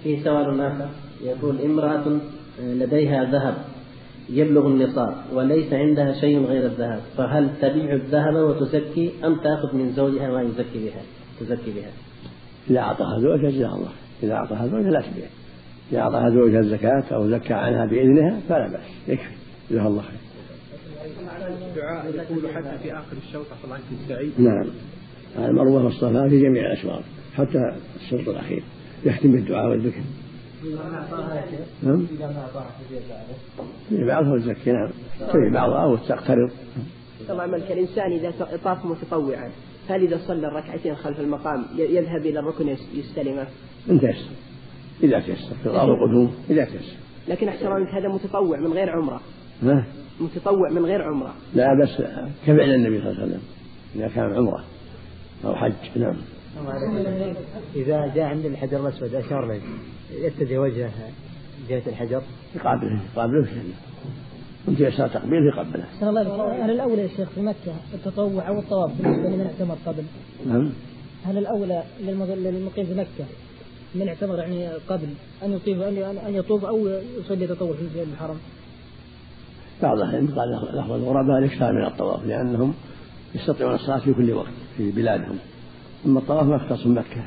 في 0.02 0.22
سؤال 0.24 0.60
آخر. 0.60 0.88
يقول 1.24 1.60
امرأة 1.60 2.18
لديها 2.62 3.24
ذهب 3.24 3.54
يبلغ 4.30 4.66
النصاب 4.66 5.14
وليس 5.32 5.72
عندها 5.72 6.12
شيء 6.20 6.44
غير 6.44 6.66
الذهب 6.66 7.00
فهل 7.16 7.50
تبيع 7.62 7.94
الذهب 7.94 8.34
وتزكي 8.34 9.10
أم 9.24 9.34
تأخذ 9.34 9.76
من 9.76 9.92
زوجها 9.92 10.28
ما 10.28 10.42
يزكي 10.42 10.84
بها؟ 10.84 11.02
تزكي 11.40 11.70
بها. 11.70 11.90
إذا 12.70 12.80
أعطاها 12.80 13.20
زوجها 13.20 13.50
جزاها 13.50 13.74
الله. 13.74 13.92
إذا 14.22 14.32
أعطاها 14.32 14.66
زوجها 14.66 14.90
لا 14.90 15.00
تبيع. 15.00 15.26
إذا 15.92 16.00
أعطاها 16.00 16.30
زوجها 16.30 16.60
الزكاة 16.60 17.04
أو 17.12 17.30
زكى 17.30 17.54
عنها 17.54 17.86
بإذنها 17.86 18.40
فلا 18.48 18.68
بأس. 18.68 19.08
يكفي. 19.08 19.34
جزاها 19.70 19.88
الله 19.88 20.02
خير. 20.02 20.23
الدعاء 21.48 22.14
يقول 22.14 22.54
حتى 22.54 22.78
في 22.82 22.92
آخر 22.92 23.16
الشوط. 23.26 23.46
صلى 23.46 23.64
الله 23.64 23.78
عليه 24.10 24.30
نعم. 24.38 24.66
المروة 25.38 25.84
والصفا 25.84 26.28
في 26.28 26.40
جميع 26.40 26.66
الأشواط 26.66 27.02
حتى 27.34 27.76
الشوط 27.96 28.28
الأخير. 28.28 28.62
يختم 29.04 29.32
بالدعاء 29.32 29.68
والذكر. 29.70 30.02
نعم. 31.82 32.06
في 33.88 34.04
بعضها 34.04 34.38
تزكي 34.38 34.72
نعم. 34.72 34.88
في 35.18 35.50
بعضها 35.52 35.82
أو 35.82 35.96
تقترض. 35.96 36.50
طبعا 37.28 37.46
ملك 37.46 37.72
الإنسان 37.72 38.12
إذا 38.12 38.32
طاف 38.64 38.84
متطوعا 38.84 39.50
هل 39.88 40.02
إذا 40.02 40.18
صلى 40.26 40.46
الركعتين 40.46 40.94
خلف 40.94 41.20
المقام 41.20 41.64
يذهب 41.76 42.26
إلى 42.26 42.38
الركن 42.38 42.76
يستلمه؟ 42.94 43.46
إن 43.90 44.00
تيسر. 44.00 44.30
إذا 45.02 45.20
تيسر. 45.20 45.54
في 45.62 45.66
الأرض 45.66 45.88
القدوم 45.90 46.34
إذا 46.50 46.64
تيسر. 46.64 46.96
لكن 47.28 47.48
أحسن 47.48 47.66
هذا 47.66 48.08
متطوع 48.08 48.58
من 48.58 48.72
غير 48.72 48.90
عمرة. 48.90 49.20
ما 49.62 49.84
متطوع 50.20 50.70
من 50.70 50.86
غير 50.86 51.02
عمرة 51.02 51.34
لا 51.54 51.66
بس 51.82 51.90
كفعل 52.46 52.74
النبي 52.74 53.00
صلى 53.00 53.10
الله 53.10 53.22
عليه 53.22 53.30
وسلم 53.30 53.42
إذا 53.96 54.08
كان 54.08 54.34
عمرة 54.34 54.64
أو 55.44 55.54
حج 55.54 55.72
نعم 55.96 56.16
إذا 57.76 58.12
جاء 58.14 58.24
عند 58.24 58.44
الحجر 58.44 58.88
الأسود 58.88 59.14
أشار 59.14 59.46
له 59.46 59.60
يتجه 60.12 60.58
وجهه 60.58 60.90
جهة 61.68 61.82
الحجر 61.86 62.22
يقابله 62.56 63.00
يقابله 63.16 63.48
وانت 64.68 64.80
يسار 64.80 65.08
تقبيل 65.08 65.46
يقبله. 65.46 65.84
أحسن 65.84 66.08
الله 66.08 66.64
هل 66.64 66.70
الأولى 66.70 67.02
يا 67.02 67.08
شيخ 67.08 67.28
في 67.30 67.40
مكة 67.40 67.74
التطوع 67.94 68.48
أو 68.48 68.58
الطواف 68.58 68.90
بالنسبة 69.02 69.28
لمن 69.28 69.46
اعتمر 69.46 69.76
قبل؟ 69.86 70.04
نعم. 70.46 70.72
هل 71.24 71.38
الأولى 71.38 71.82
للمقيم 72.00 72.86
في 72.86 72.94
مكة 72.94 73.24
من 73.94 74.08
اعتمر 74.08 74.38
يعني 74.38 74.68
قبل 74.88 75.06
أن 75.42 75.52
يطيف 75.52 75.82
أن 76.26 76.34
يطوف 76.34 76.64
أو 76.64 76.88
يصلي 77.18 77.46
تطوع 77.46 77.72
في 77.72 78.02
الحرم؟ 78.02 78.36
بعض 79.82 80.00
أهل 80.00 80.34
قال 80.34 80.54
الأفضل 80.74 80.96
الغرباء 80.96 81.38
الإكثار 81.38 81.72
من 81.72 81.84
الطواف 81.84 82.26
لأنهم 82.26 82.74
يستطيعون 83.34 83.74
الصلاة 83.74 83.98
في 83.98 84.14
كل 84.14 84.32
وقت 84.32 84.52
في 84.76 84.90
بلادهم. 84.90 85.36
أما 86.06 86.18
الطواف 86.18 86.46
ما 86.46 86.56
يختص 86.56 86.86
بمكة. 86.86 87.24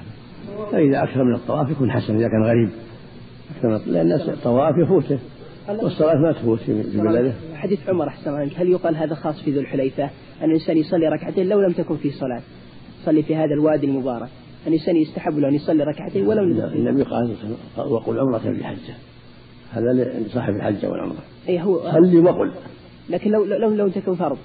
فإذا 0.71 1.03
أكثر 1.03 1.23
من 1.23 1.35
الطواف 1.35 1.69
يكون 1.69 1.91
حسن 1.91 2.15
إذا 2.15 2.27
كان 2.27 2.43
غريب. 2.43 2.69
أكثر 3.55 3.67
من 3.67 3.93
لأن 3.93 4.11
الطواف 4.11 4.73
يفوته. 4.83 5.19
والصلاة 5.69 6.15
ما 6.15 6.31
تفوت 6.31 6.59
في 6.59 7.01
بلده 7.01 7.33
حديث 7.55 7.89
عمر 7.89 8.07
أحسن 8.07 8.33
عنك 8.33 8.53
هل 8.55 8.69
يقال 8.69 8.95
هذا 8.95 9.15
خاص 9.15 9.41
في 9.41 9.51
ذو 9.51 9.61
الحليفة؟ 9.61 10.03
أن 10.41 10.45
الإنسان 10.49 10.77
يصلي 10.77 11.07
ركعتين 11.07 11.49
لو 11.49 11.61
لم 11.61 11.71
تكن 11.71 11.97
فيه 11.97 12.11
صلاة. 12.11 12.41
يصلي 13.01 13.23
في 13.23 13.35
هذا 13.35 13.53
الوادي 13.53 13.85
المبارك. 13.85 14.29
الإنسان 14.67 14.95
يستحب 14.95 15.37
له 15.39 15.47
أن 15.47 15.53
يصلي 15.53 15.83
ركعتين 15.83 16.27
ولو 16.27 16.43
لم 16.43 16.59
النبي 16.59 17.03
قال 17.03 17.35
وقل 17.77 18.19
عمرة 18.19 18.37
بحجة 18.37 18.93
هذا 19.71 19.93
لصاحب 19.93 20.55
الحجة 20.55 20.89
والعمرة. 20.89 21.23
أي 21.49 21.61
هو 21.61 21.91
صلي 21.91 22.19
وقل. 22.19 22.51
لكن 23.09 23.31
لو 23.31 23.45
لو 23.45 23.69
لم 23.69 23.89
تكن 23.89 24.15
فرض 24.15 24.37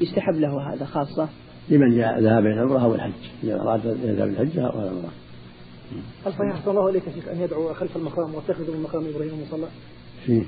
يستحب 0.00 0.34
له 0.34 0.72
هذا 0.72 0.84
خاصة؟ 0.84 1.28
لمن 1.68 1.96
جاء 1.96 2.20
ذهب 2.20 2.46
إلى 2.46 2.52
العمرة 2.52 2.84
أو 2.84 2.94
الحج. 2.94 3.12
إذا 3.44 3.60
أراد 3.60 3.84
يذهب 3.84 4.28
الحجة 4.28 4.66
أو 4.66 4.80
العمرة. 4.80 5.10
هل 6.26 6.32
صحيح 6.32 6.54
أحسن 6.54 6.70
الله 6.70 6.88
إليك 6.88 7.02
شيخ 7.14 7.28
أن 7.28 7.40
يدعو 7.40 7.74
خلف 7.74 7.96
المقام 7.96 8.34
واتخذوا 8.34 8.74
من 8.74 8.82
مقام 8.82 9.04
إبراهيم 9.14 9.42
مصلى؟ 9.42 9.66
فيه 10.26 10.42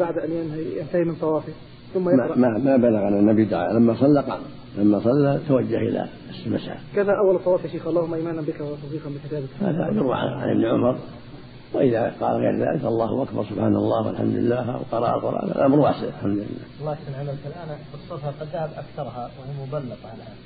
بعد 0.00 0.18
أن 0.18 0.32
ينهي 0.32 0.80
ينتهي 0.80 1.04
من 1.04 1.14
طوافه 1.14 1.52
ثم 1.94 2.08
يقرأ. 2.08 2.36
ما, 2.36 2.58
ما 2.58 2.76
بلغ 2.76 3.08
أن 3.08 3.18
النبي 3.18 3.44
دعا. 3.44 3.72
لما 3.72 3.94
صلى 3.94 4.20
قام. 4.20 4.40
لما 4.78 5.00
صلى 5.00 5.40
توجه 5.48 5.76
إلى 5.76 6.08
المسعى 6.46 6.78
كذا 6.96 7.12
أول 7.24 7.36
الطواف 7.36 7.64
يا 7.64 7.68
شيخ. 7.68 7.86
اللهم 7.86 8.14
إيمانا 8.14 8.40
بك 8.40 8.60
وتصديقا 8.60 9.10
بكتابك. 9.10 9.48
هذا 9.60 9.90
يروى 9.92 10.14
عن 10.14 10.50
ابن 10.50 10.64
عمر. 10.64 10.98
وإذا 11.74 12.14
قال 12.20 12.36
غير 12.36 12.56
ذلك 12.56 12.84
الله 12.84 13.22
أكبر 13.22 13.44
سبحان 13.44 13.76
الله 13.76 14.06
والحمد 14.06 14.34
لله 14.34 14.76
وقرأ 14.76 15.16
القرآن 15.16 15.50
الأمر 15.50 15.78
واسع 15.78 16.04
الحمد 16.04 16.36
لله. 16.36 16.46
الله 16.80 16.92
يحسن 16.92 17.14
عملك 17.20 17.38
الآن 17.46 17.78
الصفة 17.94 18.28
قد 18.40 18.46
ذهب 18.52 18.70
أكثرها 18.76 19.30
وهي 19.38 19.66
مبلطة 19.66 20.14
الآن. 20.14 20.36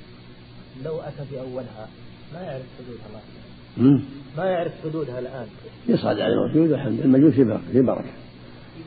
لو 0.84 1.00
أتى 1.00 1.24
في 1.30 1.40
أولها 1.40 1.88
ما 2.34 2.40
يعرف 2.42 2.66
حدودها 2.78 3.06
الله. 3.08 4.02
ما 4.36 4.44
يعرف 4.44 4.72
حدودها 4.84 5.18
الآن. 5.18 5.46
يصعد 5.88 6.20
على 6.20 6.34
الموجود 6.34 6.72
الحمد 6.72 6.92
لله 6.92 7.04
المجوس 7.04 7.34
في 7.34 7.44
بركة 7.44 7.72
في 7.72 7.80
بركة. 7.80 8.10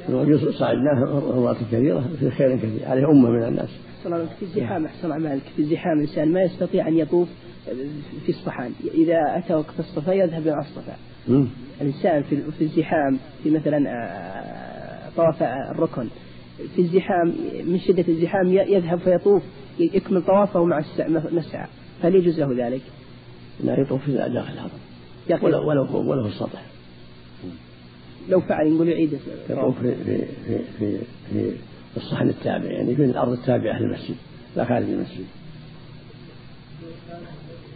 المجوس 0.09 0.55
صعدناه 0.55 1.05
مرات 1.35 1.57
كثيرة 1.71 2.03
في 2.19 2.31
خير 2.31 2.57
كثير 2.57 2.87
عليه 2.87 3.05
أمة 3.05 3.29
من 3.29 3.43
الناس. 3.43 3.69
في 4.39 4.41
الزحام 4.41 4.85
أحسن 4.85 5.11
أعمالك 5.11 5.41
في 5.55 5.61
الزحام 5.61 5.97
الإنسان 5.97 6.33
ما 6.33 6.41
يستطيع 6.41 6.87
أن 6.87 6.97
يطوف 6.97 7.27
في 8.25 8.31
اصطحان 8.31 8.71
إذا 8.93 9.37
أتى 9.37 9.53
وقت 9.53 9.79
الصفا 9.79 10.11
يذهب 10.11 10.41
إلى 10.41 10.59
الصفا. 10.59 10.95
الإنسان 11.81 12.23
في 12.23 12.37
في 12.57 12.63
الزحام 12.63 13.19
في 13.43 13.49
مثلا 13.49 13.89
آه، 13.89 15.09
طواف 15.17 15.43
الركن. 15.43 16.07
في 16.75 16.81
الزحام 16.81 17.33
من 17.65 17.79
شدة 17.79 18.05
الزحام 18.07 18.47
يذهب 18.53 18.99
فيطوف 18.99 19.43
يكمل 19.79 20.21
طوافه 20.21 20.63
مع 20.63 20.83
المسعى 20.99 21.67
فهل 22.01 22.15
يجوز 22.15 22.39
له 22.39 22.67
ذلك؟ 22.67 22.81
لا 23.63 23.79
يطوف 23.79 24.05
في 24.05 24.11
داخل 24.11 24.53
الحرم 24.53 24.69
ولو 25.43 25.69
ولو 25.69 26.09
ولو 26.09 26.23
في 26.23 26.29
السطح 26.29 26.63
لو 28.29 28.41
فعل 28.41 28.73
نقول 28.73 28.87
يعيد. 28.87 29.19
يطوف 29.49 29.79
في 29.81 29.95
في 29.95 30.17
في 30.47 30.59
في, 30.79 30.97
في 31.91 31.97
الصحن 31.97 32.29
التابع 32.29 32.71
يعني 32.71 32.95
في 32.95 33.03
الأرض 33.03 33.31
التابعة 33.31 33.79
للمسجد 33.79 34.15
لا 34.55 34.65
خارج 34.65 34.89
المسجد. 34.89 35.25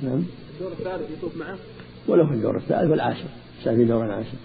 نعم. 0.01 0.23
الدور 0.53 0.71
الثالث 0.71 1.17
يطوف 1.17 1.37
معه؟ 1.37 1.57
ولو 2.07 2.27
في 2.27 2.33
الدور 2.33 2.57
الثالث 2.57 2.91
والعاشر. 2.91 3.27
في 3.63 3.85
دور 3.85 4.11
عاشر 4.11 4.37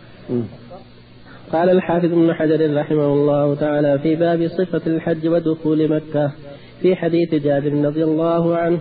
قال 1.53 1.71
الحافظ 1.71 2.13
ابن 2.13 2.35
حجر 2.35 2.77
رحمه 2.77 3.07
الله 3.07 3.55
تعالى 3.55 3.99
في 3.99 4.15
باب 4.15 4.49
صفة 4.49 4.83
الحج 4.87 5.29
ودخول 5.29 5.89
مكة 5.89 6.33
في 6.83 6.97
حديث 6.97 7.35
جابر 7.35 7.73
رضي 7.73 8.05
الله 8.05 8.57
عنه 8.57 8.81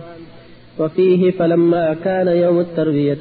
وفيه 0.78 1.30
فلما 1.30 1.94
كان 2.04 2.28
يوم 2.28 2.60
التربية 2.60 3.18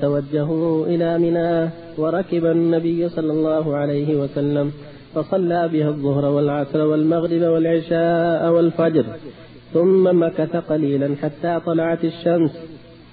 توجهوا 0.00 0.86
إلى 0.86 1.18
منى 1.18 1.70
وركب 1.98 2.46
النبي 2.46 3.08
صلى 3.08 3.32
الله 3.32 3.76
عليه 3.76 4.16
وسلم 4.16 4.72
فصلى 5.14 5.68
بها 5.72 5.88
الظهر 5.88 6.24
والعصر 6.24 6.80
والمغرب 6.80 7.42
والعشاء 7.42 8.52
والفجر 8.52 9.04
ثم 9.74 10.22
مكث 10.22 10.56
قليلا 10.56 11.14
حتى 11.22 11.60
طلعت 11.66 12.04
الشمس. 12.04 12.50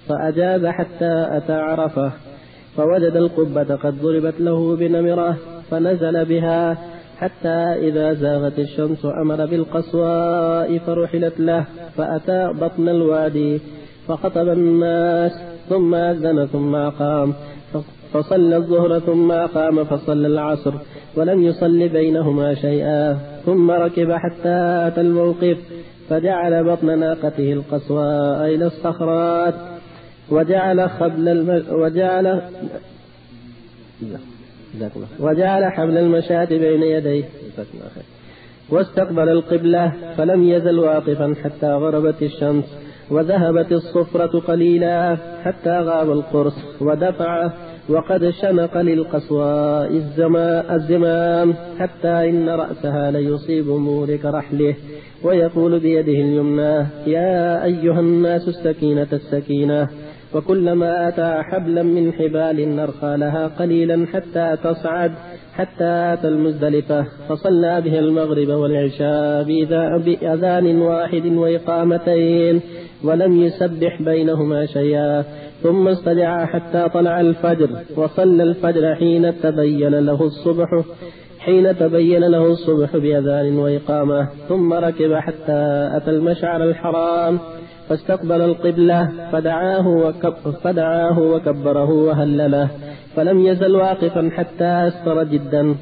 فأجاز 0.08 0.66
حتى 0.66 1.28
أتى 1.32 1.54
عرفة 1.54 2.12
فوجد 2.78 3.16
القبة 3.16 3.76
قد 3.76 4.02
ضربت 4.02 4.42
له 4.42 4.76
بنمرة 4.76 5.38
فنزل 5.72 6.26
بها 6.26 6.78
حتى 7.18 7.58
إذا 7.88 8.14
زاغت 8.14 8.60
الشمس 8.60 9.06
أمر 9.06 9.46
بالقصواء 9.46 10.78
فرحلت 10.78 11.40
له 11.40 11.66
فأتى 11.98 12.54
بطن 12.62 12.90
الوادي 12.90 13.60
فخطب 14.08 14.48
الناس 14.50 15.32
ثم 15.70 15.96
أذن 15.96 16.46
ثم 16.46 16.76
أقام 16.76 17.34
فصلى 18.14 18.58
الظهر 18.58 19.00
ثم 19.00 19.32
أقام 19.32 19.84
فصلى 19.84 20.28
العصر 20.28 20.74
ولم 21.16 21.44
يصل 21.44 21.88
بينهما 21.88 22.54
شيئا 22.54 23.18
ثم 23.46 23.72
ركب 23.72 24.12
حتى 24.12 24.88
أتى 24.88 25.02
الموقف 25.02 25.58
فجعل 26.10 26.64
بطن 26.64 27.00
ناقته 27.00 27.54
القصواء 27.54 28.46
إلى 28.56 28.66
الصخرات 28.66 29.54
وجعل 30.32 30.90
خبل 30.90 31.30
الم... 31.30 31.64
وجعل 31.72 32.42
وجعل 35.20 35.66
حبل 35.66 35.98
المشاة 35.98 36.46
بين 36.46 36.84
يديه. 36.84 37.24
واستقبل 38.70 39.30
القبلة 39.30 39.94
فلم 40.18 40.44
يزل 40.44 40.80
واقفا 40.80 41.36
حتى 41.44 41.68
غربت 41.68 42.24
الشمس 42.24 42.78
وذهبت 43.12 43.72
الصفرة 43.72 44.40
قليلا 44.40 45.18
حتى 45.44 45.80
غاب 45.80 46.12
القرص 46.12 46.82
ودفع 46.82 47.52
وقد 47.90 48.30
شنق 48.30 48.78
للقصواء 48.78 49.92
الزمام 50.72 51.54
حتى 51.80 52.30
إن 52.30 52.50
رأسها 52.50 53.12
ليصيب 53.12 53.68
مورك 53.68 54.26
رحله 54.26 54.76
ويقول 55.24 55.80
بيده 55.80 56.12
اليمنى 56.12 56.86
يا 57.08 57.64
أيها 57.64 58.00
الناس 58.00 58.48
السكينة 58.48 59.08
السكينة. 59.14 59.90
وكلما 60.36 61.08
أتى 61.08 61.44
حبلا 61.44 61.84
من 61.84 62.14
حبال 62.14 62.76
نرخى 62.76 63.18
لها 63.18 63.48
قليلا 63.48 64.08
حتى 64.14 64.58
تصعد 64.64 65.12
حتى 65.54 66.14
أتى 66.14 66.28
المزدلفة 66.28 67.06
فصلى 67.30 67.82
بها 67.82 68.00
المغرب 68.00 68.48
والعشاء 68.48 69.44
بأذان 69.98 70.82
واحد 70.82 71.26
وإقامتين 71.26 72.62
ولم 73.04 73.42
يسبح 73.42 74.02
بينهما 74.02 74.66
شيئا 74.66 75.24
ثم 75.64 75.88
استدعى 75.88 76.46
حتى 76.46 76.90
طلع 76.94 77.22
الفجر 77.22 77.70
وصلى 77.98 78.44
الفجر 78.44 78.96
حين 78.96 79.42
تبين 79.42 80.00
له 80.00 80.24
الصبح 80.24 80.68
حين 81.40 81.78
تبين 81.78 82.24
له 82.24 82.46
الصبح 82.46 82.98
بأذان 82.98 83.58
وإقامة 83.58 84.30
ثم 84.50 84.74
ركب 84.74 85.14
حتى 85.14 85.90
أتى 85.94 86.12
المشعر 86.12 86.64
الحرام. 86.64 87.40
فاستقبل 87.90 88.42
القبلة 88.42 89.12
فدعاه, 89.32 89.88
وكب 89.88 90.34
فدعاه 90.64 91.20
وكبره 91.20 91.90
وهلله 91.90 92.70
فلم 93.16 93.40
يزل 93.40 93.76
واقفا 93.76 94.30
حتى 94.34 94.66
أسفر 94.88 95.24
جدا 95.24 95.76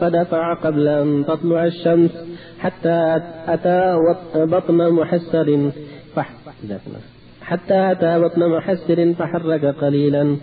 فدفع 0.00 0.54
قبل 0.54 0.88
أن 0.88 1.24
تطلع 1.28 1.64
الشمس 1.64 2.10
حتى 2.58 3.20
أتى 3.48 3.98
بطن 4.34 4.90
محسر 4.90 5.70
حتى 7.42 7.90
أتى 7.92 8.18
بطن 8.20 8.48
محسر 8.48 9.12
فحرك 9.18 9.64
قليلا. 9.64 10.36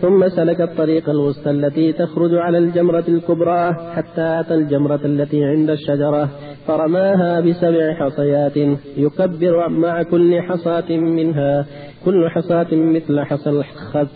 ثم 0.00 0.28
سلك 0.28 0.60
الطريق 0.60 1.10
الوسطى 1.10 1.50
التي 1.50 1.92
تخرج 1.92 2.34
على 2.34 2.58
الجمرة 2.58 3.04
الكبرى 3.08 3.74
حتى 3.94 4.40
أتى 4.40 4.54
الجمرة 4.54 5.00
التي 5.04 5.44
عند 5.44 5.70
الشجرة 5.70 6.28
فرماها 6.66 7.40
بسبع 7.40 7.94
حصيات 7.94 8.56
يكبر 8.96 9.68
مع 9.68 10.02
كل 10.02 10.42
حصاة 10.42 10.90
منها 10.96 11.66
كل 12.04 12.28
حصاة 12.30 12.66
مثل 12.72 13.20
حصى 13.20 13.50
الخز 13.50 14.08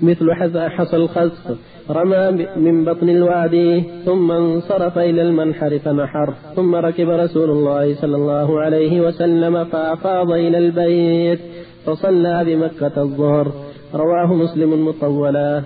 مثل 0.00 0.32
حصى 0.68 0.96
الخز. 0.96 1.56
رمى 1.90 2.46
من 2.56 2.84
بطن 2.84 3.08
الوادي 3.08 3.84
ثم 4.04 4.30
انصرف 4.30 4.98
إلى 4.98 5.22
المنحر 5.22 5.78
فنحر 5.78 6.34
ثم 6.56 6.74
ركب 6.74 7.08
رسول 7.08 7.50
الله 7.50 7.94
صلى 7.94 8.16
الله 8.16 8.60
عليه 8.60 9.00
وسلم 9.00 9.64
فأفاض 9.64 10.30
إلى 10.30 10.58
البيت 10.58 11.40
فصلى 11.86 12.44
بمكة 12.44 13.02
الظهر. 13.02 13.65
رواه 13.96 14.34
مسلم 14.34 14.88
مطولا. 14.88 15.62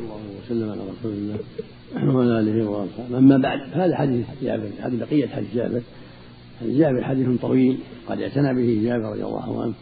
اللهم 0.00 0.30
وسلم 0.44 0.70
على 0.70 0.80
رسول 0.80 1.12
الله 1.12 1.38
وعلى 2.14 2.40
آله 2.40 2.70
وأصحابه. 2.70 3.18
أما 3.18 3.36
بعد 3.36 3.58
هذا 3.72 3.96
حديث 3.96 4.26
جابر 4.42 4.70
هذه 4.80 4.96
بقية 5.00 5.28
حديث 5.28 5.54
جابر. 5.54 5.80
حديث 6.60 6.76
جابر 6.76 7.04
حديث 7.04 7.40
طويل 7.40 7.78
قد 8.08 8.20
اعتنى 8.20 8.54
به 8.54 8.80
جابر 8.84 9.04
رضي 9.04 9.24
الله 9.24 9.62
عنه 9.62 9.74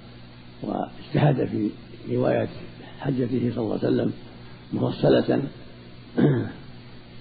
واجتهد 0.62 1.44
في 1.44 1.70
رواية 2.10 2.48
حجته 2.98 3.50
صلى 3.54 3.64
الله 3.64 3.78
عليه 3.82 3.88
وسلم 3.88 4.12
مفصلة. 4.72 5.42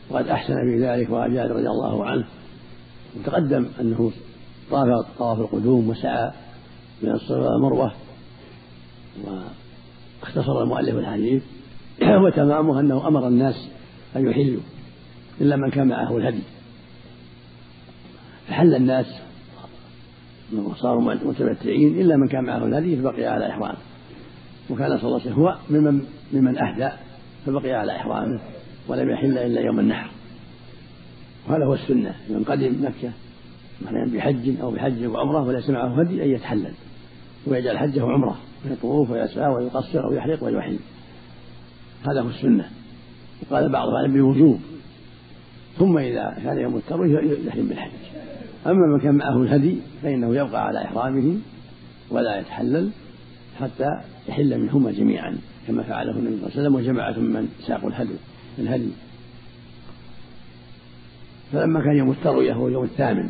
وقد 0.09 0.27
أحسن 0.27 0.53
في 0.53 0.85
ذلك 0.85 1.09
واجاد 1.09 1.51
رضي 1.51 1.69
الله 1.69 2.05
عنه. 2.05 2.27
وتقدم 3.19 3.65
أنه 3.81 4.11
طاف 4.71 5.05
طواف 5.17 5.39
القدوم 5.39 5.89
وسعى 5.89 6.31
من 7.01 7.11
الصفا 7.11 7.49
والمروه 7.49 7.91
واختصر 9.23 10.63
المؤلف 10.63 10.95
الحديث 10.95 11.43
وتمامه 12.23 12.79
أنه 12.79 13.07
أمر 13.07 13.27
الناس 13.27 13.67
أن 14.15 14.27
يحلوا 14.27 14.61
إلا 15.41 15.55
من 15.55 15.69
كان 15.69 15.87
معه 15.87 16.17
الهدي. 16.17 16.43
فحل 18.47 18.75
الناس 18.75 19.05
وصاروا 20.53 21.01
متمتعين 21.01 22.01
إلا 22.01 22.17
من 22.17 22.27
كان 22.27 22.43
معه 22.43 22.65
الهدي 22.65 22.97
فبقي 22.97 23.25
على 23.25 23.49
إحرامه. 23.49 23.77
وكان 24.69 24.97
صلى 24.97 25.07
الله 25.07 25.21
عليه 25.21 25.31
وسلم 25.31 25.33
هو 25.33 25.57
ممن 25.69 26.01
ممن 26.33 26.57
أهدى 26.57 26.89
فبقي 27.45 27.73
على 27.73 27.95
إحرامه 27.95 28.39
ولم 28.87 29.09
يحل 29.09 29.37
إلا 29.37 29.61
يوم 29.61 29.79
النحر. 29.79 30.09
وهذا 31.49 31.65
هو 31.65 31.73
السنة. 31.73 32.15
من 32.29 32.43
قدم 32.43 32.75
مكة 32.81 33.11
مثلا 33.81 34.11
بحج 34.13 34.59
أو 34.61 34.71
بحج 34.71 35.05
وعمرة 35.05 35.43
وليس 35.43 35.69
معه 35.69 36.01
هدي 36.01 36.23
أن 36.23 36.29
يتحلل. 36.29 36.73
ويجعل 37.45 37.77
حجه 37.77 38.03
عمرة 38.03 38.37
يطوف 38.65 39.09
ويسعى 39.09 39.53
ويقصر 39.53 40.03
أو 40.03 40.13
يحلق 40.13 40.43
ويحل 40.43 40.79
هذا 42.09 42.21
هو 42.21 42.29
السنة. 42.29 42.69
وقال 43.41 43.71
بعض 43.71 43.87
العلم 43.87 44.13
بالوجوب 44.13 44.59
ثم 45.77 45.97
إذا 45.97 46.37
كان 46.43 46.57
يوم 46.57 46.77
الترويه 46.77 47.37
يحرم 47.47 47.67
بالحج. 47.67 47.91
أما 48.65 48.87
من 48.93 48.99
كان 48.99 49.15
معه 49.15 49.41
الهدي 49.41 49.77
فإنه 50.03 50.35
يبقى 50.35 50.65
على 50.65 50.85
إحرامه 50.85 51.37
ولا 52.09 52.39
يتحلل 52.39 52.89
حتى 53.59 53.89
يحل 54.29 54.59
منهما 54.59 54.91
جميعا 54.91 55.37
كما 55.67 55.83
فعله 55.83 56.11
النبي 56.11 56.37
صلى 56.37 56.47
الله 56.47 56.51
عليه 56.51 56.61
وسلم 56.61 56.75
وجماعة 56.75 57.19
من 57.19 57.47
ساقوا 57.67 57.89
الهدي 57.89 58.15
الهدي. 58.59 58.91
فلما 61.53 61.81
كان 61.81 61.97
يوم 61.97 62.11
التروية 62.11 62.53
هو 62.53 62.67
اليوم 62.67 62.83
الثامن 62.83 63.29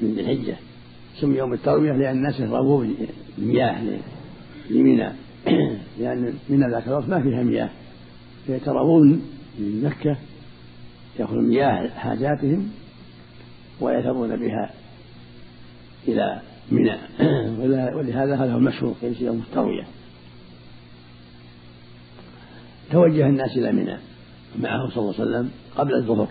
من 0.00 0.14
ذي 0.14 0.20
الحجة 0.20 0.56
سمي 1.20 1.36
يوم 1.36 1.52
التروية 1.52 1.92
لأن 1.92 2.16
الناس 2.16 2.34
يشربون 2.34 2.96
المياه 3.38 3.82
لمنى 4.70 5.12
لأن 5.98 6.34
منى 6.48 6.70
ذاك 6.70 6.88
الوقت 6.88 7.08
ما 7.08 7.22
فيها 7.22 7.42
مياه. 7.42 7.70
فيتروون 8.46 9.22
من 9.58 9.82
مكة 9.84 10.16
يأخذون 11.18 11.44
مياه 11.48 11.88
حاجاتهم 11.88 12.70
ويذهبون 13.80 14.36
بها 14.36 14.70
إلى 16.08 16.40
منى 16.70 16.96
ولهذا 17.96 18.36
هذا 18.36 18.52
هو 18.52 18.58
المشهور 18.58 18.94
في 18.94 19.24
يوم 19.24 19.42
التروية 19.48 19.84
توجه 22.92 23.26
الناس 23.26 23.56
إلى 23.56 23.72
منى 23.72 23.96
معه 24.58 24.90
صلى 24.90 24.96
الله 24.96 25.14
عليه 25.14 25.30
وسلم 25.30 25.50
قبل 25.76 25.94
الظهر. 25.94 26.28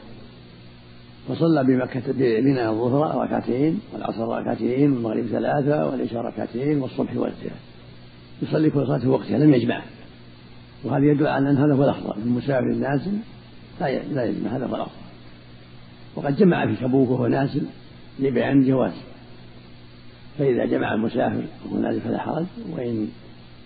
فصلى 1.29 1.63
بمكة 1.63 2.01
بمنى 2.07 2.69
الظهر 2.69 3.23
ركعتين 3.23 3.79
والعصر 3.93 4.27
ركعتين 4.27 4.91
والمغرب 4.91 5.25
ثلاثة 5.25 5.88
والعشاء 5.88 6.21
ركعتين 6.21 6.81
والصبح 6.81 7.17
والثلاث 7.17 7.62
يصلي 8.41 8.69
كل 8.69 8.88
صلاة 8.88 8.97
في 8.97 9.07
وقتها 9.07 9.38
لم 9.38 9.53
يجمع. 9.53 9.81
وهذا 10.83 11.05
يدل 11.05 11.27
على 11.27 11.49
أن 11.49 11.57
هذا 11.57 11.73
هو 11.73 11.83
الأفضل. 11.83 12.21
المسافر 12.21 12.67
النازل 12.71 13.17
لا 14.13 14.25
يجمع 14.25 14.49
هذا 14.49 14.65
هو 14.65 14.75
الأفضل. 14.75 15.03
وقد 16.15 16.36
جمع 16.36 16.65
في 16.65 16.75
تبوك 16.75 17.09
وهو 17.09 17.27
نازل 17.27 17.62
لبيان 18.19 18.59
الجواز 18.59 18.93
فإذا 20.39 20.65
جمع 20.65 20.93
المسافر 20.93 21.43
هنالك 21.71 22.01
فلا 22.01 22.17
حرج 22.17 22.45
وإن 22.71 23.07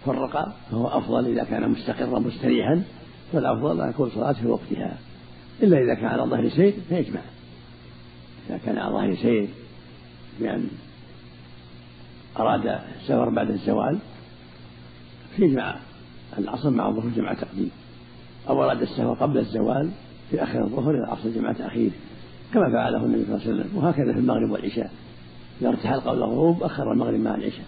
فرق 0.05 0.55
فهو 0.71 0.87
أفضل 0.87 1.25
إذا 1.25 1.43
كان 1.43 1.69
مستقرا 1.69 2.19
مستريحا 2.19 2.83
فالأفضل 3.33 3.81
أن 3.81 3.89
يكون 3.89 4.09
صلاة 4.09 4.33
في 4.33 4.47
وقتها. 4.47 4.97
إلا 5.63 5.77
إذا 5.77 5.93
كان 5.93 6.05
على 6.05 6.23
ظهر 6.23 6.49
سير 6.49 6.73
فيجمع. 6.89 7.21
إذا 8.49 8.57
كان 8.57 8.77
على 8.77 8.93
ظهر 8.93 9.15
سير 9.15 9.49
بأن 10.39 10.67
أراد 12.39 12.79
السفر 13.01 13.29
بعد 13.29 13.49
الزوال 13.49 13.97
فيجمع 15.35 15.75
العصر 16.37 16.69
مع 16.69 16.87
الظهر 16.87 17.09
جمع 17.15 17.33
تقديم 17.33 17.71
أو 18.49 18.63
أراد 18.63 18.81
السفر 18.81 19.13
قبل 19.13 19.37
الزوال 19.37 19.89
في 20.31 20.43
آخر 20.43 20.63
الظهر 20.63 20.91
إلى 20.91 20.99
العصر 20.99 21.29
جمع 21.29 21.51
تأخير. 21.51 21.91
كما 22.53 22.71
فعله 22.71 23.05
النبي 23.05 23.25
صلى 23.25 23.35
الله 23.35 23.47
عليه 23.47 23.59
وسلم. 23.59 23.77
وهكذا 23.77 24.13
في 24.13 24.19
المغرب 24.19 24.51
والعشاء. 24.51 24.91
إذا 25.61 25.69
ارتحل 25.69 25.99
قبل 25.99 26.17
الغروب 26.17 26.63
أخر 26.63 26.91
المغرب 26.91 27.19
مع 27.19 27.35
العشاء. 27.35 27.65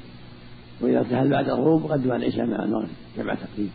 وإذا 0.82 1.00
ارتحل 1.00 1.30
بعد 1.30 1.50
الغروب 1.50 1.92
قدم 1.92 2.12
العشاء 2.12 2.46
مع 2.46 2.64
المغرب. 2.64 2.90
جمع 3.18 3.34
تقديم 3.34 3.72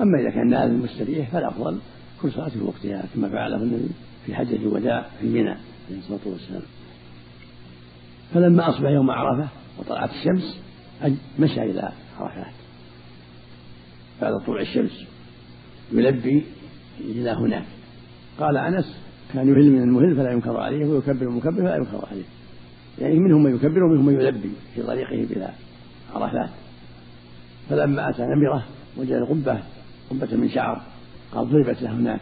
أما 0.00 0.20
إذا 0.20 0.30
كان 0.30 0.50
نازل 0.50 0.74
مستريح 0.74 1.30
فالأفضل 1.30 1.78
كل 2.22 2.32
صلاة 2.32 2.48
في 2.48 2.60
وقتها 2.60 3.04
كما 3.14 3.28
فعله 3.28 3.56
النبي 3.56 3.88
في 4.26 4.34
حجة 4.34 4.56
الوداع 4.56 5.06
في 5.20 5.26
منى. 5.26 5.56
عليه 5.88 5.98
الصلاة 5.98 6.20
والسلام. 6.26 6.62
فلما 8.34 8.68
أصبح 8.68 8.88
يوم 8.88 9.10
عرفة 9.10 9.48
وطلعت 9.78 10.10
الشمس 10.10 10.58
مشى 11.38 11.62
إلى 11.62 11.92
عرفات. 12.20 12.52
بعد 14.22 14.32
طلوع 14.46 14.60
الشمس 14.60 15.04
يلبي 15.92 16.44
إلى 17.00 17.30
هناك. 17.30 17.64
قال 18.40 18.56
أنس 18.56 18.96
كان 19.32 19.48
يهل 19.48 19.70
من 19.70 19.82
المهل 19.82 20.16
فلا 20.16 20.32
ينكر 20.32 20.56
عليه 20.56 20.86
ويكبر 20.86 21.22
المكبر 21.22 21.62
فلا 21.62 21.76
ينكر 21.76 22.08
عليه. 22.10 22.24
يعني 22.98 23.18
منهم 23.18 23.42
من 23.42 23.54
يكبر 23.54 23.84
ومنهم 23.84 24.06
من 24.06 24.14
يلبي 24.14 24.50
في 24.74 24.82
طريقه 24.82 25.14
إلى 25.14 25.50
عرفات. 26.14 26.50
فلما 27.70 28.10
أتى 28.10 28.22
نمرة 28.22 28.64
وجد 28.96 29.22
قبة 29.22 29.62
قبة 30.10 30.36
من 30.36 30.48
شعر 30.48 30.82
قال 31.32 31.50
ضربت 31.50 31.82
له 31.82 31.90
هناك. 31.92 32.20